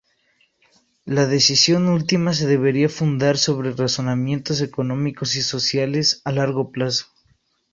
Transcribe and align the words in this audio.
La 1.05 1.27
decisión 1.27 1.87
última 1.87 2.33
se 2.33 2.47
debería 2.47 2.89
fundar 2.89 3.37
sobre 3.37 3.71
razonamientos 3.75 4.59
económicos 4.61 5.35
y 5.35 5.43
sociales 5.43 6.23
a 6.25 6.31
largo 6.31 6.71
plazo. 6.71 7.05